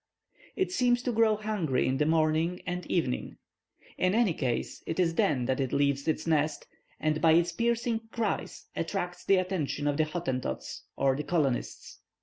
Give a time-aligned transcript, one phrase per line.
[0.55, 3.37] "It seems to grow hungry in the morning and evening.
[3.99, 6.65] In any case, it is then that it leaves its nest,
[6.99, 11.99] and by its piercing cries attracts the attention of the Hottentots or the colonists.